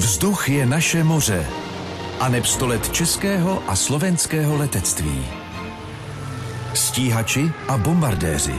[0.00, 1.46] Vzduch je naše moře
[2.20, 5.26] a neb let českého a slovenského letectví.
[6.74, 8.54] Stíhači a bombardéři.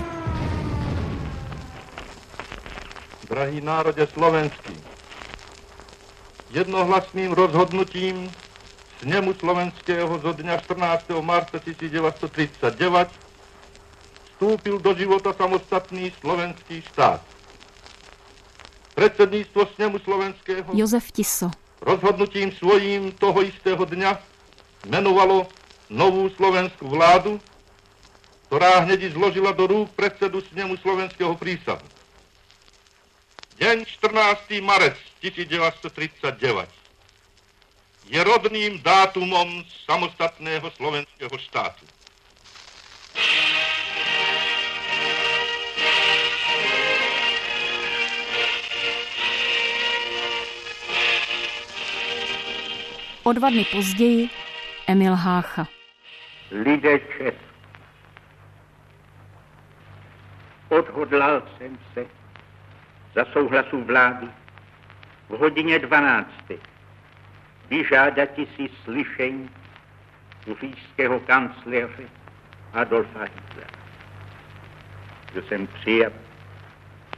[3.30, 4.78] Drahý národě slovenský,
[6.52, 8.32] jednohlasným rozhodnutím
[9.02, 11.06] sněmu slovenského zo dňa 14.
[11.22, 13.10] marca 1939
[14.26, 17.31] vstúpil do života samostatný slovenský štát.
[18.96, 21.52] Predsedníctvo sněmu slovenského Josef Tiso.
[21.82, 24.20] rozhodnutím svojím toho istého dňa
[24.86, 25.48] menovalo
[25.90, 27.40] novú slovenskú vládu,
[28.48, 31.84] ktorá hneď zložila do rúk predsedu sněmu slovenského prísahu.
[33.62, 34.60] Deň 14.
[34.60, 36.68] marec 1939
[38.12, 41.86] je rodným dátumom samostatného slovenského štátu.
[53.24, 54.30] O dva dny později
[54.88, 55.68] Emil Hácha.
[56.52, 57.38] lidé Česk.
[60.70, 62.06] Odhodlal jsem se
[63.16, 64.28] za souhlasu vlády
[65.30, 66.30] v hodině 12.
[67.70, 69.50] vyžádati si slyšení
[70.48, 72.10] u říšského kancléře
[72.74, 73.82] Adolfa Hitlera.
[75.34, 76.14] Že jsem přijat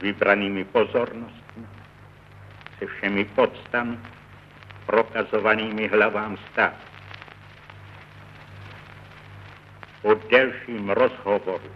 [0.00, 1.66] vybranými pozornostmi,
[2.78, 3.98] se všemi podstami,
[4.86, 6.94] prokazovanými hlavám státu.
[10.04, 11.70] po delším rozhovoru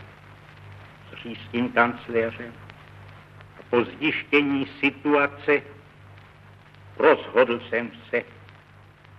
[1.09, 2.53] s říšským kancléřem
[3.59, 5.63] a po zjištění situace
[6.97, 8.23] rozhodl jsem se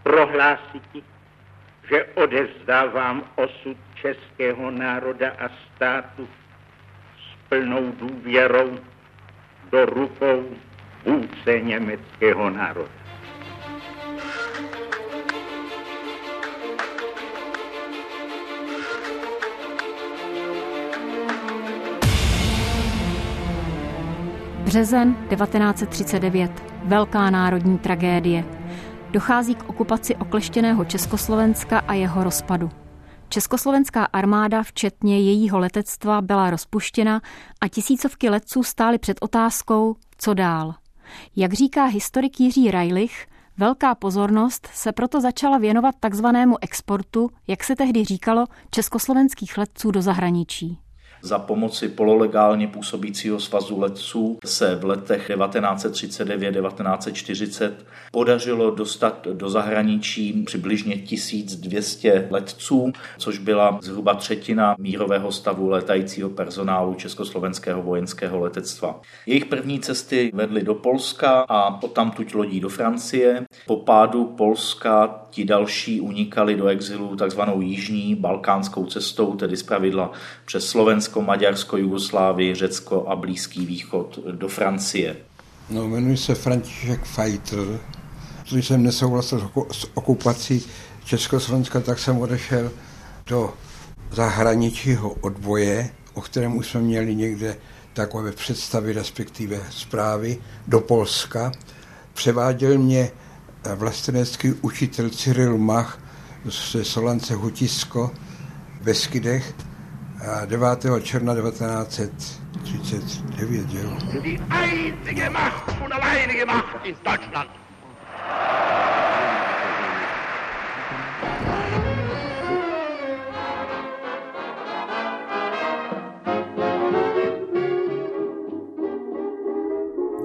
[0.04, 0.84] prohlásit,
[1.90, 6.30] že odevzdávám osud českého národa a státu
[7.18, 8.80] s plnou důvěrou
[9.72, 10.56] do rukou
[11.06, 12.99] vůdce německého národa.
[24.70, 26.64] Březen 1939.
[26.84, 28.46] Velká národní tragédie.
[29.12, 32.70] Dochází k okupaci okleštěného Československa a jeho rozpadu.
[33.30, 37.22] Československá armáda, včetně jejího letectva, byla rozpuštěna
[37.62, 40.76] a tisícovky letců stály před otázkou, co dál.
[41.36, 47.76] Jak říká historik Jiří Rajlich, velká pozornost se proto začala věnovat takzvanému exportu, jak se
[47.76, 50.80] tehdy říkalo, československých letců do zahraničí.
[51.22, 57.72] Za pomoci pololegálně působícího svazu letců se v letech 1939-1940
[58.12, 66.94] podařilo dostat do zahraničí přibližně 1200 letců, což byla zhruba třetina mírového stavu letajícího personálu
[66.94, 69.02] Československého vojenského letectva.
[69.26, 73.46] Jejich první cesty vedly do Polska a odtamtud lodí do Francie.
[73.68, 80.12] Po pádu Polska ti další unikali do exilu takzvanou jižní balkánskou cestou, tedy zpravidla
[80.46, 85.16] přes Slovensko Slovensko, Maďarsko, Jugoslávii, Řecko a Blízký východ do Francie.
[85.70, 87.80] No, jmenuji se František Feitl.
[88.52, 90.66] Když jsem nesouhlasil s okupací
[91.06, 92.72] Československa, tak jsem odešel
[93.28, 93.54] do
[94.12, 97.58] zahraničního odboje, o kterém už jsme měli někde
[97.94, 100.38] takové představy, respektive zprávy,
[100.68, 101.52] do Polska.
[102.14, 103.12] Převáděl mě
[103.76, 106.00] vlastenecký učitel Cyril Mach
[106.46, 108.12] ze Solance Hutisko
[108.82, 109.54] ve Skydech
[110.20, 111.02] 9.
[111.04, 113.90] června 1939, jo.
[114.22, 117.50] Die einzige Macht und alleinige Macht in Deutschland.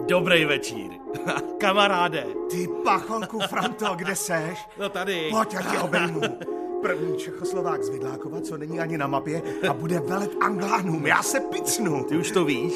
[0.08, 0.90] Dobrý večír.
[1.58, 2.26] Kamaráde.
[2.50, 4.58] Ty pachonku, Franto, kde seš?
[4.78, 5.28] No tady.
[5.30, 6.20] Pojď, já tě obejmu.
[6.84, 11.06] První Čechoslovák z Vidlákova, co není ani na mapě a bude velet Anglánům.
[11.06, 12.04] Já se picnu.
[12.04, 12.72] Ty už to víš?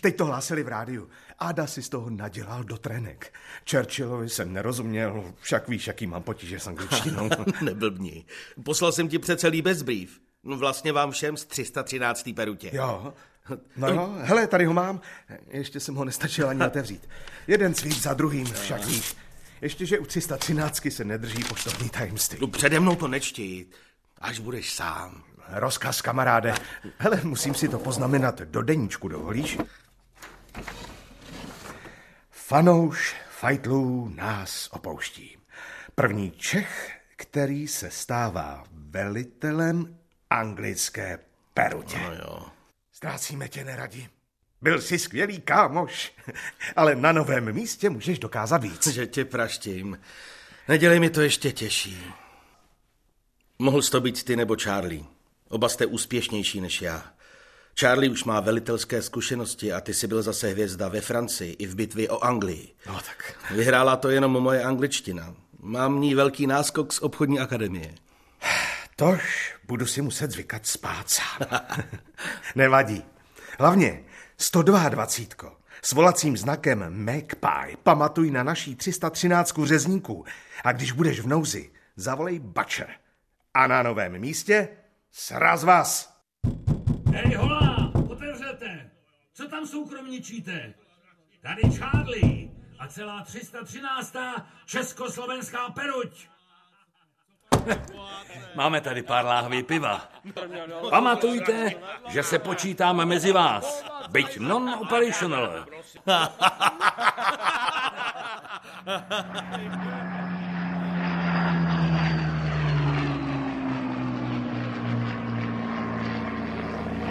[0.00, 1.08] Teď to hlásili v rádiu.
[1.38, 3.34] Ada si z toho nadělal do trenek.
[3.70, 7.28] Churchillovi jsem nerozuměl, však víš, jaký mám potíže s angličtinou.
[7.62, 8.24] Neblbni.
[8.64, 10.10] Poslal jsem ti přece líbezbrief.
[10.44, 12.30] No vlastně vám všem z 313.
[12.36, 12.70] perutě.
[12.72, 13.12] Jo,
[13.76, 15.00] No jo, hele, tady ho mám.
[15.48, 17.08] Ještě jsem ho nestačil ani otevřít.
[17.46, 19.16] Jeden cvít za druhým, však víš.
[19.60, 22.38] Ještě, že u 313 se nedrží poštovní tajemství.
[22.40, 23.66] No přede mnou to nečti,
[24.18, 25.24] až budeš sám.
[25.48, 26.54] Rozkaz, kamaráde.
[26.98, 29.58] Hele, musím si to poznamenat do deníčku, dovolíš?
[32.30, 35.36] Fanouš fajtlů nás opouští.
[35.94, 39.98] První Čech, který se stává velitelem
[40.30, 41.18] anglické
[41.54, 41.98] perutě.
[41.98, 42.46] No jo.
[42.92, 44.08] Ztrácíme tě neradi.
[44.62, 46.12] Byl jsi skvělý kámoš,
[46.76, 48.86] ale na novém místě můžeš dokázat víc.
[48.86, 49.98] Že tě praštím.
[50.68, 52.04] Nedělej mi to ještě těžší.
[53.58, 55.04] Mohl jsi to být ty nebo Charlie.
[55.48, 57.12] Oba jste úspěšnější než já.
[57.80, 61.74] Charlie už má velitelské zkušenosti a ty jsi byl zase hvězda ve Francii i v
[61.74, 62.74] bitvě o Anglii.
[62.86, 63.34] No tak.
[63.50, 65.34] Vyhrála to jenom moje angličtina.
[65.58, 67.94] Mám ní velký náskok z obchodní akademie.
[68.96, 71.60] Tož budu si muset zvykat spát sám.
[72.54, 73.04] Nevadí.
[73.60, 74.04] Hlavně
[74.38, 75.06] 122
[75.82, 80.24] s volacím znakem Magpie pamatuj na naší 313 řezníků
[80.64, 82.90] a když budeš v nouzi, zavolej Butcher.
[83.54, 84.68] A na novém místě
[85.12, 86.20] sraz vás.
[87.12, 88.90] Hej, hola, otevřete.
[89.32, 90.74] Co tam soukromničíte?
[91.42, 92.48] Tady Charlie
[92.78, 94.16] a celá 313.
[94.66, 96.28] Československá peruť.
[98.54, 100.00] Máme tady pár láhví piva.
[100.90, 101.70] Pamatujte,
[102.08, 105.64] že se počítáme mezi vás, byť non-operational.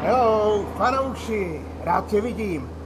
[0.01, 2.78] Hello, fanouši, rád tě vidím.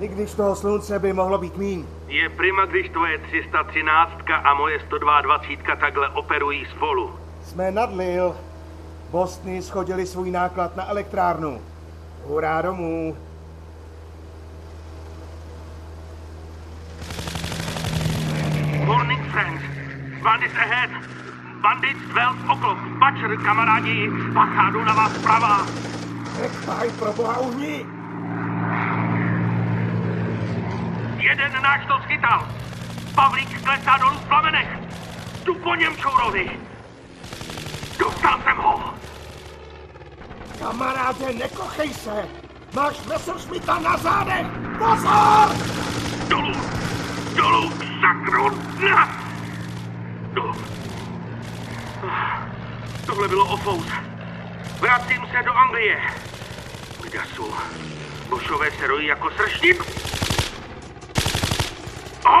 [0.00, 1.86] I když toho slunce by mohlo být míň.
[2.08, 4.10] Je prima, když tvoje 313
[4.44, 5.40] a moje 122
[5.80, 7.14] takhle operují spolu.
[7.44, 8.36] Jsme nad Lil.
[9.10, 11.60] Bostony schodili svůj náklad na elektrárnu.
[12.24, 13.16] Hurá domů.
[18.84, 19.62] Morning, friends.
[20.22, 20.90] Bandits ahead.
[21.62, 22.78] Bandits 12 o'clock.
[22.78, 25.66] Butcher, kamarádi, bacha, jdu na vás zprava.
[26.66, 27.95] Magpie, pro boha uhni!
[31.26, 32.48] Jeden náš to schytal.
[33.14, 34.68] Pavlík klesá dolů v plamenech.
[35.44, 36.50] Jdu po něm, čourovi.
[37.98, 38.94] Dostal jsem ho.
[40.58, 42.28] Kamaráde, nekochej se!
[42.74, 44.46] Máš Messerschmitta na zádech!
[44.78, 45.56] Pozor!
[46.28, 46.52] Dolů!
[47.36, 48.62] Dolů, sakru!
[48.90, 49.26] Na!
[53.06, 53.86] Tohle bylo ofous.
[54.80, 56.00] Vracím se do Anglie.
[57.02, 57.54] Kde jsou?
[58.28, 59.30] Bošové se rojí jako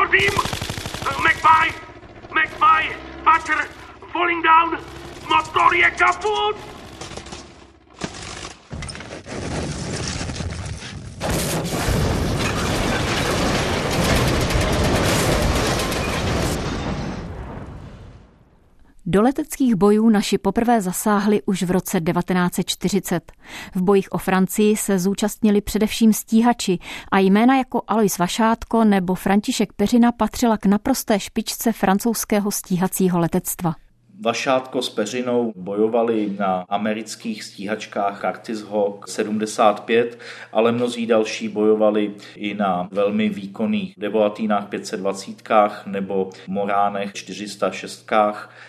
[0.08, 0.32] beam!
[0.36, 1.70] Uh, eh, Magpie!
[2.32, 2.94] Magpie!
[3.24, 3.68] Patcher!
[4.12, 4.78] Falling down!
[5.28, 6.75] Motorje kaput.
[19.16, 23.32] Do leteckých bojů naši poprvé zasáhli už v roce 1940.
[23.74, 26.78] V bojích o Francii se zúčastnili především stíhači
[27.12, 33.74] a jména jako Alois Vašátko nebo František Peřina patřila k naprosté špičce francouzského stíhacího letectva.
[34.20, 40.18] Vašátko s Peřinou bojovali na amerických stíhačkách Artis Hawk 75,
[40.52, 45.42] ale mnozí další bojovali i na velmi výkonných Devoatínách 520
[45.86, 48.10] nebo Moránech 406,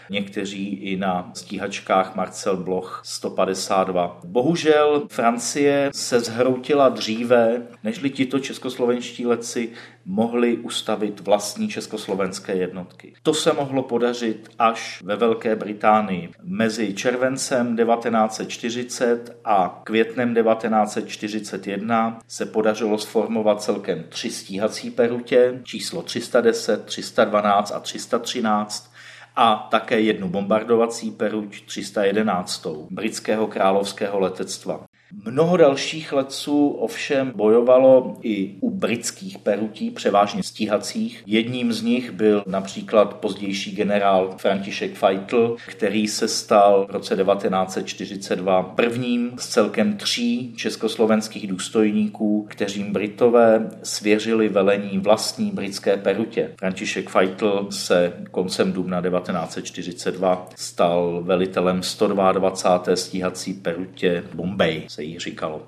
[0.10, 4.20] někteří i na stíhačkách Marcel Bloch 152.
[4.24, 9.70] Bohužel Francie se zhroutila dříve, nežli tito českoslovenští letci
[10.07, 13.13] mohli ustavit vlastní československé jednotky.
[13.24, 16.30] To se mohlo podařit až ve Velké Británii.
[16.44, 26.86] Mezi červencem 1940 a květnem 1941 se podařilo sformovat celkem tři stíhací perutě, číslo 310,
[26.86, 28.91] 312 a 313,
[29.36, 32.67] a také jednu bombardovací peruť 311.
[32.89, 34.86] britského královského letectva.
[35.26, 41.24] Mnoho dalších letců ovšem bojovalo i u britských perutí, převážně stíhacích.
[41.26, 48.64] Jedním z nich byl například pozdější generál František Feitl, který se stal v roce 1942
[48.64, 56.52] prvním z celkem tří československých důstojníků, kteřím Britové svěřili velení vlastní britské perutě.
[56.60, 62.96] František Feitl se koncem dubna 1942 stal velitelem 122.
[62.96, 65.68] stíhací perutě Bombay se jí říkalo.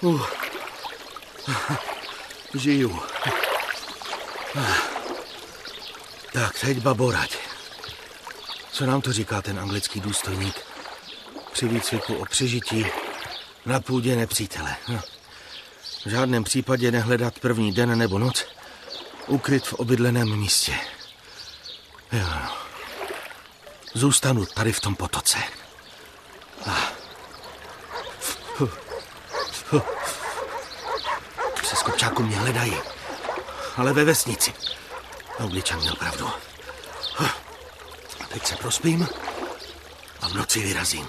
[0.00, 0.26] Uh.
[2.54, 3.02] Žiju.
[6.32, 7.36] Tak, teď baborať.
[8.72, 10.54] Co nám to říká ten anglický důstojník?
[11.52, 12.86] Při výcviku o přežití
[13.66, 14.76] na půdě nepřítele.
[14.88, 15.00] No.
[16.04, 18.46] V žádném případě nehledat první den nebo noc
[19.26, 20.74] ukryt v obydleném místě.
[22.12, 22.28] Jo.
[23.94, 25.63] Zůstanu tady v tom potoce.
[32.04, 32.76] Kopčáku mě hledají,
[33.76, 34.52] ale ve vesnici.
[35.38, 36.30] Angličan měl pravdu.
[38.28, 39.08] Teď se prospím
[40.20, 41.06] a v noci vyrazím.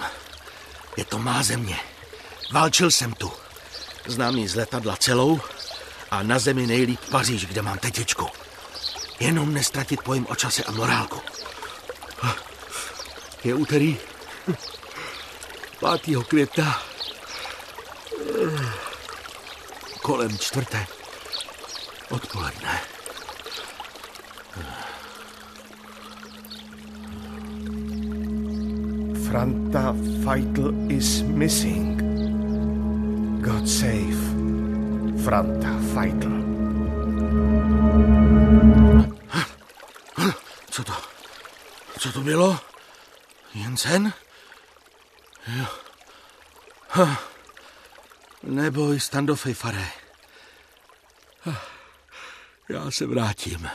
[0.96, 1.76] Je to má země.
[2.52, 3.32] Válčil jsem tu.
[4.06, 5.40] Znám ji z letadla celou
[6.10, 8.28] a na zemi nejlíp Paříž, kde mám tetičku.
[9.20, 11.20] Jenom nestratit pojem o čase a morálku.
[13.44, 13.98] Je úterý
[16.02, 16.24] 5.
[16.28, 16.82] května
[20.06, 20.86] kolem čtvrté
[22.14, 22.74] odpoledne.
[29.26, 29.90] Franta
[30.22, 31.98] Feitel is missing.
[33.42, 34.22] God save
[35.26, 36.38] Franta Feitel.
[40.70, 40.94] Co to?
[41.98, 42.58] Co to bylo?
[43.54, 44.12] Jensen?
[45.46, 45.66] Jo.
[46.88, 47.35] Ha.
[48.46, 49.88] Neboj, standofej, faré.
[52.68, 53.68] Já se vrátím.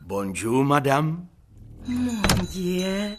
[0.00, 1.16] Bonjour, madame.
[1.86, 2.22] Mon
[2.52, 3.16] Dieu,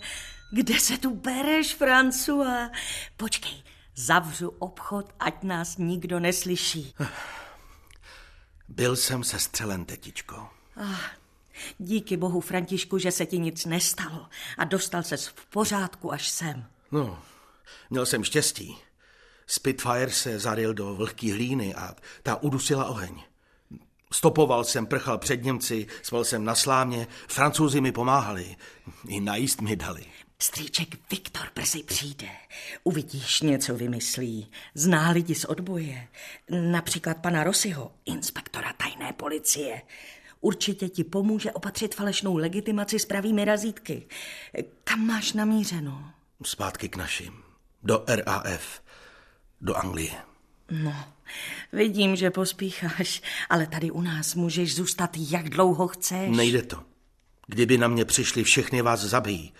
[0.52, 2.70] kde se tu bereš, Francua?
[3.18, 3.64] Počkej,
[3.96, 6.94] zavřu obchod, ať nás nikdo neslyší.
[8.68, 10.50] Byl jsem se střelen, tetičko.
[10.76, 11.00] Ah,
[11.78, 16.66] díky bohu, Františku, že se ti nic nestalo a dostal ses v pořádku až sem.
[16.92, 17.24] No,
[17.90, 18.78] měl jsem štěstí.
[19.48, 23.24] Spitfire se zaril do vlhký hlíny a ta udusila oheň.
[24.14, 28.56] Stopoval jsem, prchal před Němci, spal jsem na slámě, francouzi mi pomáhali,
[29.08, 30.06] i najíst mi dali.
[30.42, 32.28] Strýček Viktor brzy přijde.
[32.84, 34.52] Uvidíš, něco vymyslí.
[34.74, 36.08] Zná lidi z odboje.
[36.50, 39.82] Například pana Rosyho, inspektora tajné policie.
[40.42, 44.08] Určitě ti pomůže opatřit falešnou legitimaci s pravými razítky.
[44.84, 46.12] Kam máš namířeno?
[46.44, 47.34] Zpátky k našim.
[47.84, 48.82] Do RAF.
[49.62, 50.12] Do Anglie.
[50.72, 51.06] No,
[51.74, 56.38] vidím, že pospícháš, ale tady u nás můžeš zůstat, jak dlouho chceš.
[56.38, 56.84] Nejde to.
[57.48, 59.54] Kdyby na mě přišli, všechny vás zabijí.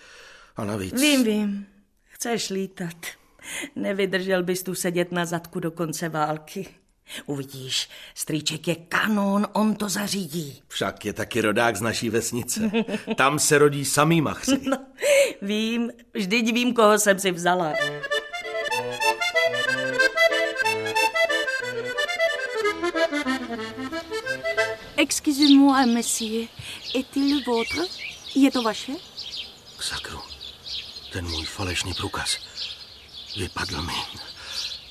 [0.56, 1.00] A navíc...
[1.00, 1.66] Vím, vím.
[2.04, 2.96] Chceš lítat.
[3.76, 6.68] Nevydržel bys tu sedět na zadku do konce války.
[7.26, 10.62] Uvidíš, strýček je kanon, on to zařídí.
[10.68, 12.70] Však je taky rodák z naší vesnice.
[13.16, 14.60] Tam se rodí samý machři.
[14.70, 14.78] No,
[15.42, 17.72] vím, vždyť vím, koho jsem si vzala.
[24.96, 26.46] Excusez-moi, monsieur.
[26.94, 27.82] Est-il le vôtre?
[28.34, 28.92] Je to vaše?
[29.80, 30.18] Sakru,
[31.12, 32.38] ten můj falešný průkaz.
[33.36, 33.92] Vypadl mi.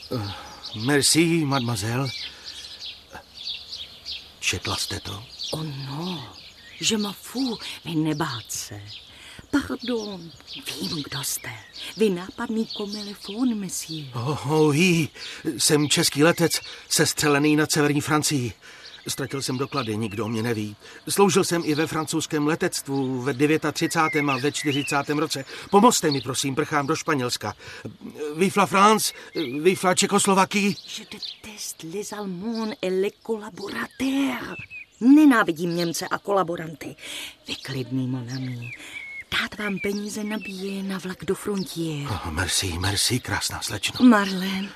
[0.10, 0.32] Uh,
[0.76, 2.10] merci, mademoiselle.
[4.40, 5.24] Četla jste to?
[5.52, 6.34] Oh no,
[6.80, 8.82] je m'en fous, vy nebát se.
[9.52, 11.50] Pardon, vím, kdo jste.
[11.98, 14.08] Vy nápadný komelefon, monsieur.
[14.14, 15.10] Oh, oh, jí,
[15.58, 16.60] jsem český letec,
[16.90, 18.54] sestřelený nad severní Francii.
[19.08, 20.76] Ztratil jsem doklady, nikdo mě neví.
[21.10, 23.34] Sloužil jsem i ve francouzském letectvu ve
[23.72, 24.30] 39.
[24.34, 25.10] a ve 40.
[25.10, 25.46] roce.
[25.70, 27.54] Pomozte mi, prosím, prchám do Španělska.
[28.36, 30.70] Vive la France, vive la Čekoslovakie.
[30.70, 34.58] Je déteste les Allemands et les collaborateurs.
[35.02, 36.96] Nenávidím Němce a kolaboranty.
[37.48, 38.72] Vyklidný, monami.
[39.42, 42.08] Dát vám peníze nabíje na vlak do frontier.
[42.12, 44.06] Oh, merci, merci, krásná slečno.
[44.06, 44.70] Marlene.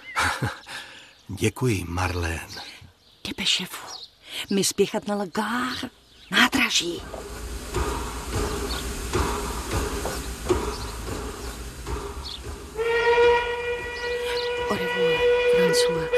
[1.28, 2.48] Děkuji, Marlene.
[3.28, 4.05] Depeševu.
[4.50, 5.90] My spěchat na lagár.
[6.32, 7.02] Nádraží.
[14.70, 15.20] Au revoir,
[15.56, 16.10] François.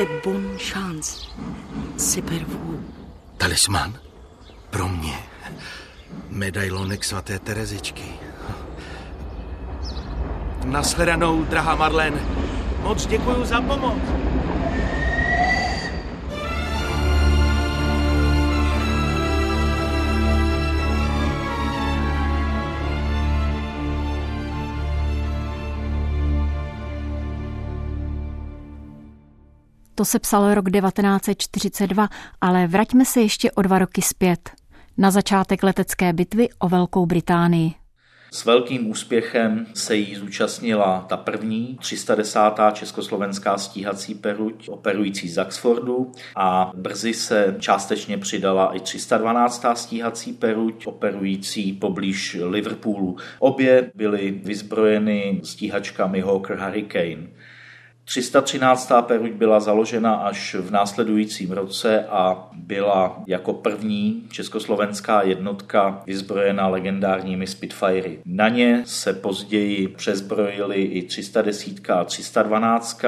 [0.00, 1.28] Et bonne chance.
[1.96, 2.80] C'est pour vous.
[3.38, 3.92] Talisman?
[4.70, 5.18] Pro mě.
[6.30, 8.12] Medailonek svaté Terezičky.
[10.64, 12.20] Nashledanou, drahá Marlen.
[12.82, 13.98] Moc děkuji za pomoc.
[29.98, 32.08] To se psal rok 1942,
[32.40, 34.50] ale vraťme se ještě o dva roky zpět.
[34.98, 37.74] Na začátek letecké bitvy o Velkou Británii.
[38.32, 42.40] S velkým úspěchem se jí zúčastnila ta první 310.
[42.72, 49.64] československá stíhací peruť operující z Oxfordu a brzy se částečně přidala i 312.
[49.74, 53.16] stíhací peruť operující poblíž Liverpoolu.
[53.38, 57.28] Obě byly vyzbrojeny stíhačkami Hawker Hurricane.
[58.08, 58.92] 313.
[59.02, 67.46] peruť byla založena až v následujícím roce a byla jako první československá jednotka vyzbrojena legendárními
[67.46, 68.18] Spitfirey.
[68.24, 73.02] Na ně se později přezbrojili i 310 a 312.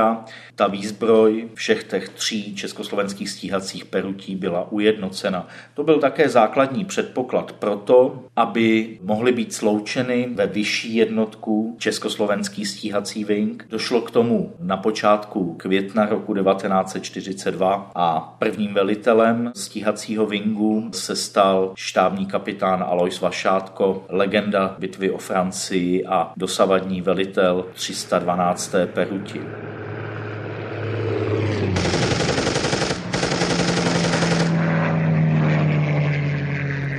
[0.54, 5.48] Ta výzbroj všech těch tří československých stíhacích perutí byla ujednocena.
[5.74, 12.66] To byl také základní předpoklad pro to, aby mohly být sloučeny ve vyšší jednotku československý
[12.66, 13.66] stíhací wing.
[13.70, 21.72] Došlo k tomu na počátku května roku 1942 a prvním velitelem stíhacího wingu se stal
[21.76, 28.74] štábní kapitán Alois Vašátko, legenda bitvy o Francii a dosavadní velitel 312.
[28.94, 29.40] Peruti.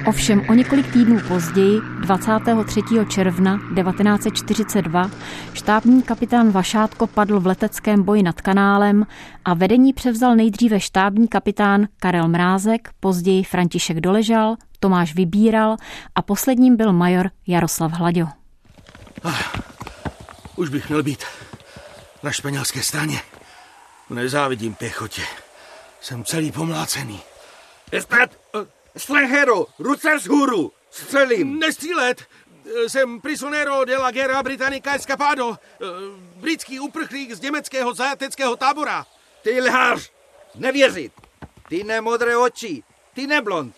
[0.08, 2.82] Ovšem o několik týdnů později, 23.
[3.10, 5.12] června 1942,
[5.54, 9.06] štábní kapitán Vašátko padl v leteckém boji nad kanálem
[9.46, 15.78] a vedení převzal nejdříve štábní kapitán Karel Mrázek, později František Doležal, Tomáš Vybíral
[16.16, 18.28] a posledním byl major Jaroslav Hlaďo.
[19.24, 19.60] Ah,
[20.56, 21.24] už bych měl být
[22.24, 23.20] na španělské straně.
[24.10, 25.22] Nezávidím pěchotě.
[26.02, 27.20] Jsem celý pomlácený.
[27.92, 28.30] Estat!
[28.98, 30.72] Slenhero, ruce vzhůru!
[30.92, 31.60] Střelím!
[31.60, 32.22] Nestřílet!
[32.88, 35.58] Jsem prisionero de la guerra británica escapado.
[36.36, 39.06] Britský uprchlík z německého zajateckého tábora.
[39.44, 40.12] Ty lhář!
[40.56, 41.14] Nevěřit!
[41.70, 42.84] Ty nemodré oči!
[43.14, 43.76] Ty neblond!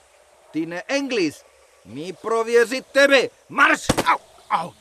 [0.51, 1.43] Ty neenglis!
[1.85, 3.21] Mi prověřit tebe!
[3.49, 3.87] Marš!
[4.05, 4.17] Au!
[4.49, 4.71] Au!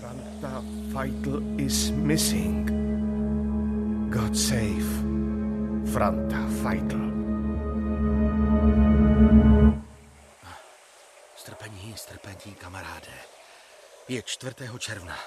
[0.00, 2.70] Franta Feitel is missing.
[4.10, 4.86] God save
[5.92, 7.06] Franta Feitel.
[11.36, 13.12] Strpení, strpení, kamaráde.
[14.08, 14.54] Je 4.
[14.78, 15.18] června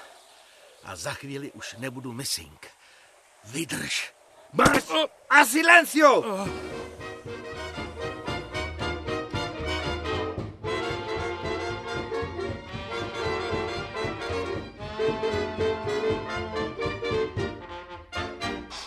[0.84, 2.68] a za chvíli už nebudu missing.
[3.44, 4.14] Vydrž.
[4.54, 4.84] Marš
[5.30, 6.24] a silencio!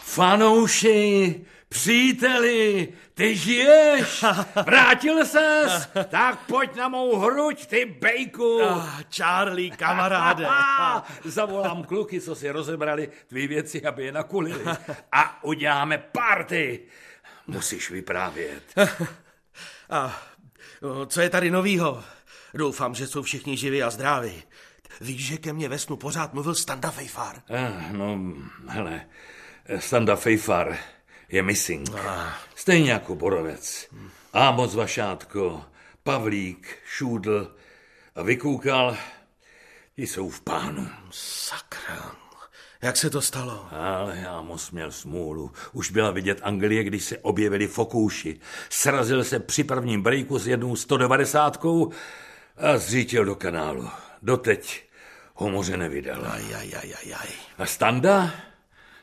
[0.02, 4.24] Fanouši, příteli, ty žiješ?
[4.66, 5.88] Vrátil ses?
[6.08, 8.62] Tak pojď na mou hruď, ty bejku.
[8.62, 10.46] Ah, Charlie, kamaráde.
[11.24, 14.64] Zavolám kluky, co si rozebrali tvý věci, aby je nakulili.
[15.12, 16.80] A uděláme party.
[17.46, 18.62] Musíš vyprávět.
[19.90, 20.22] A
[21.06, 22.04] co je tady novýho?
[22.54, 24.42] Doufám, že jsou všichni živí a zdraví.
[25.00, 27.36] Víš, že ke mně ve snu pořád mluvil Standa Fejfar?
[27.36, 28.18] Ah, no,
[28.68, 29.06] hele,
[29.78, 30.78] Standa Fejfar
[31.32, 31.90] je missing.
[31.94, 32.32] Ah.
[32.54, 33.88] Stejně jako Borovec.
[34.32, 35.64] Ámoc Vašátko,
[36.02, 37.54] Pavlík, Šúdl
[38.14, 38.96] a Vykoukal,
[39.96, 40.88] ti jsou v pánu.
[41.10, 42.16] Sakra,
[42.82, 43.68] jak se to stalo?
[43.70, 45.52] Ale já moc měl smůlu.
[45.72, 48.40] Už byla vidět Anglie, když se objevili fokouši.
[48.68, 51.64] Srazil se při prvním breaku s jednou 190
[52.56, 53.88] a zřítil do kanálu.
[54.22, 54.88] Doteď
[55.34, 56.26] ho moře nevydal.
[56.26, 57.28] Aj, aj, aj, aj, aj.
[57.58, 58.51] A Standa?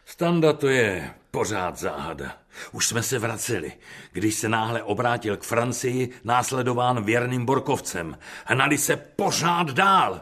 [0.09, 2.37] Standa to je pořád záhada.
[2.71, 3.71] Už jsme se vraceli,
[4.11, 8.17] když se náhle obrátil k Francii, následován věrným Borkovcem.
[8.45, 10.21] Hnali se pořád dál.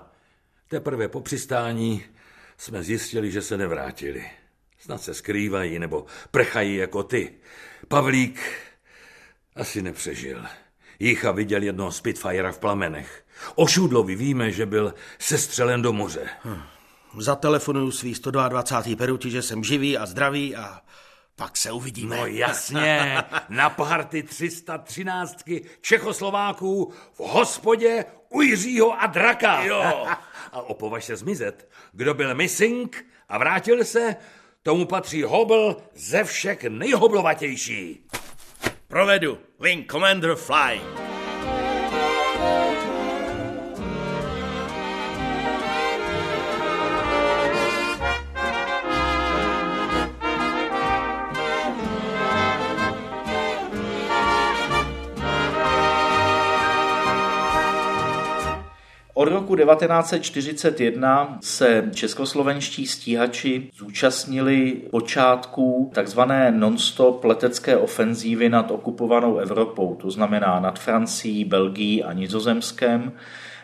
[0.69, 2.04] Teprve po přistání
[2.58, 4.26] jsme zjistili, že se nevrátili.
[4.80, 7.34] Snad se skrývají nebo prchají jako ty.
[7.88, 8.41] Pavlík
[9.56, 10.45] asi nepřežil.
[11.00, 13.26] Jícha viděl jednoho Spitfire v plamenech.
[13.56, 16.30] O Šudlovi víme, že byl sestřelen do moře.
[16.45, 16.62] Hm.
[17.17, 18.96] Zatelefonuju svý 122.
[18.96, 20.82] peruti, že jsem živý a zdravý a
[21.36, 22.17] pak se uvidíme.
[22.17, 25.43] No jasně, na party 313
[25.82, 29.63] Čechoslováků v hospodě u Jiřího a Draka.
[29.63, 30.08] Jo.
[30.52, 31.70] A opovaž se zmizet.
[31.91, 34.15] Kdo byl missing a vrátil se,
[34.63, 38.08] tomu patří hobl ze všech nejhoblovatější.
[38.88, 39.38] Provedu.
[39.60, 41.07] Wing Commander Fly.
[59.48, 70.12] Roku 1941 se českoslovenští stíhači zúčastnili počátku takzvané non-stop letecké ofenzívy nad okupovanou Evropou, to
[70.12, 73.12] znamená nad Francií, Belgií a Nizozemskem.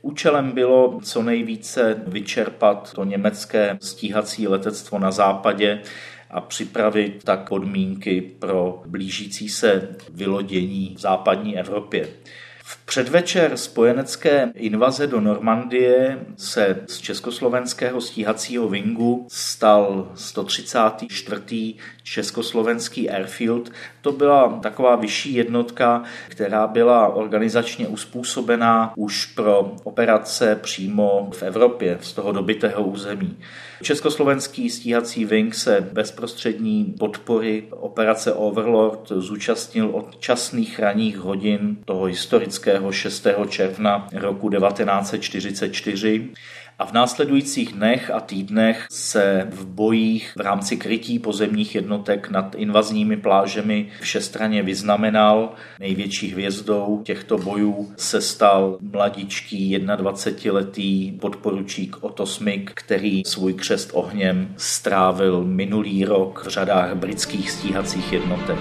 [0.02, 5.82] Účelem bylo co nejvíce vyčerpat to německé stíhací letectvo na západě
[6.32, 12.08] a připravit tak podmínky pro blížící se vylodění v západní Evropě.
[12.74, 21.76] V předvečer spojenecké invaze do Normandie se z československého stíhacího vingu stal 134.
[22.04, 23.72] československý airfield.
[24.02, 31.98] To byla taková vyšší jednotka, která byla organizačně uspůsobená už pro operace přímo v Evropě
[32.02, 33.38] z toho dobitého území.
[33.82, 42.63] Československý stíhací wing se bezprostřední podpory operace Overlord zúčastnil od časných raných hodin toho historického
[42.92, 43.28] 6.
[43.50, 46.30] června roku 1944
[46.80, 52.56] a v následujících dnech a týdnech se v bojích v rámci krytí pozemních jednotek nad
[52.56, 55.52] invazními plážemi všestraně vyznamenal.
[55.80, 64.54] Největší hvězdou těchto bojů se stal mladičký 21-letý podporučík Otto Smik, který svůj křest ohněm
[64.58, 68.60] strávil minulý rok v řadách britských stíhacích jednotek.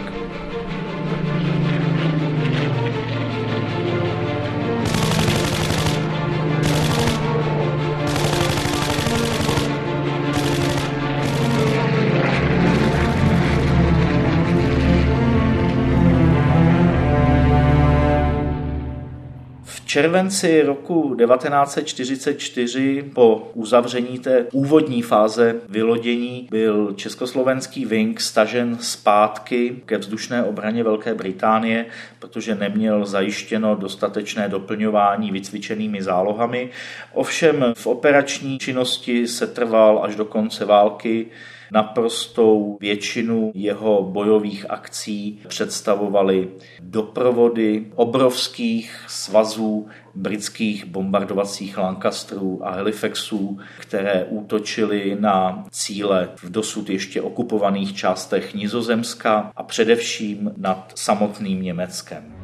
[19.92, 29.98] Červenci roku 1944 po uzavření té úvodní fáze vylodění byl československý Wing stažen zpátky ke
[29.98, 31.86] vzdušné obraně Velké Británie,
[32.18, 36.70] protože neměl zajištěno dostatečné doplňování vycvičenými zálohami.
[37.12, 41.26] Ovšem v operační činnosti se trval až do konce války
[41.72, 46.48] Naprostou většinu jeho bojových akcí představovaly
[46.80, 57.22] doprovody obrovských svazů britských bombardovacích Lancasterů a Halifaxů, které útočily na cíle v dosud ještě
[57.22, 62.41] okupovaných částech Nizozemska a především nad samotným Německem.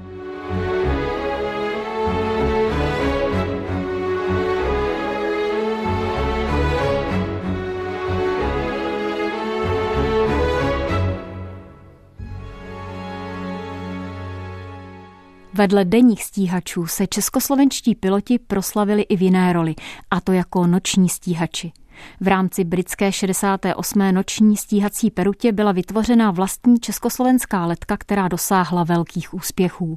[15.59, 19.75] Vedle denních stíhačů se českoslovenští piloti proslavili i v jiné roli,
[20.11, 21.73] a to jako noční stíhači.
[22.21, 24.14] V rámci britské 68.
[24.14, 29.97] noční stíhací perutě byla vytvořena vlastní československá letka, která dosáhla velkých úspěchů.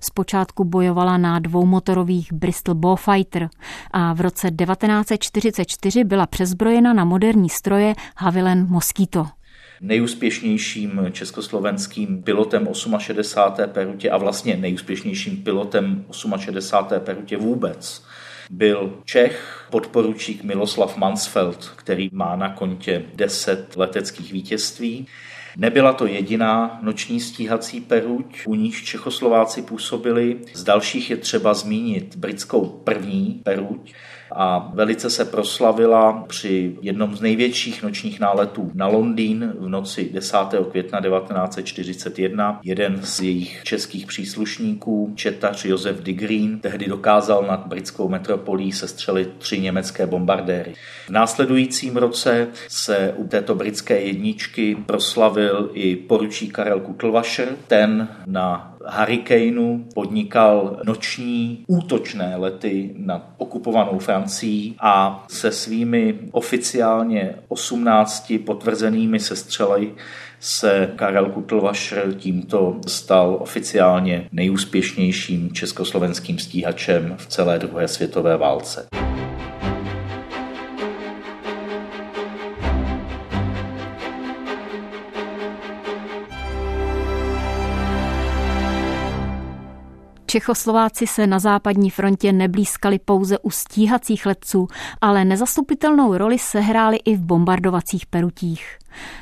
[0.00, 3.48] Zpočátku bojovala na dvoumotorových Bristol Bowfighter
[3.90, 9.26] a v roce 1944 byla přezbrojena na moderní stroje Havilland Mosquito
[9.80, 13.72] nejúspěšnějším československým pilotem 68.
[13.72, 16.04] perutě a vlastně nejúspěšnějším pilotem
[16.38, 17.00] 68.
[17.04, 18.02] perutě vůbec
[18.50, 25.06] byl Čech, podporučík Miloslav Mansfeld, který má na kontě 10 leteckých vítězství.
[25.56, 30.36] Nebyla to jediná noční stíhací peruť, u níž Čechoslováci působili.
[30.54, 33.92] Z dalších je třeba zmínit britskou první peruť,
[34.32, 40.36] a velice se proslavila při jednom z největších nočních náletů na Londýn v noci 10.
[40.70, 42.60] května 1941.
[42.64, 49.30] Jeden z jejich českých příslušníků, četař Josef de Green, tehdy dokázal nad britskou metropolí sestřelit
[49.38, 50.74] tři německé bombardéry.
[51.06, 57.48] V následujícím roce se u této britské jedničky proslavil i poručík Karel Kutlvašer.
[57.66, 68.32] Ten na Hurricaneu podnikal noční útočné lety na okupovanou Francii a se svými oficiálně 18
[68.46, 69.92] potvrzenými sestřely
[70.40, 78.86] se Karel Kutlvašer tímto stal oficiálně nejúspěšnějším československým stíhačem v celé druhé světové válce.
[90.36, 94.68] Čechoslováci se na západní frontě neblízkali pouze u stíhacích letců,
[95.00, 98.78] ale nezastupitelnou roli sehráli i v bombardovacích perutích.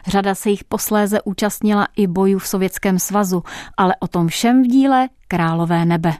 [0.07, 3.43] Řada se jich posléze účastnila i bojů v Sovětském svazu,
[3.77, 6.13] ale o tom všem v díle Králové nebe.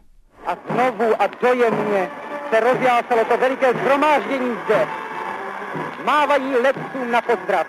[0.47, 2.09] A znovu a dojemně
[2.51, 4.87] se rozjásalo to veliké zhromáždění zde.
[6.05, 7.67] Mávají letcům na pozdrav.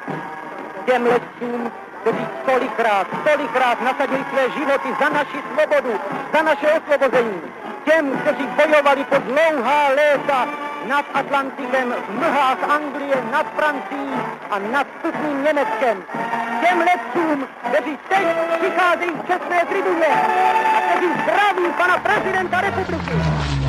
[0.85, 1.71] Těm letcům,
[2.05, 5.99] kteří tolikrát, tolikrát nasadili své životy za naši svobodu,
[6.33, 7.41] za naše osvobození.
[7.85, 10.47] Těm, kteří bojovali po dlouhá léta
[10.87, 14.13] nad Atlantikem, v mlhách Anglie, nad Francií
[14.51, 16.03] a nad tutným Německem.
[16.61, 18.25] Těm letcům, kteří teď
[18.59, 20.07] přicházejí z čestné tribuně
[20.77, 23.64] a kteří zdraví pana prezidenta republiky.